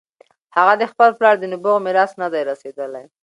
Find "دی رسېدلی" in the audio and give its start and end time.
2.33-3.05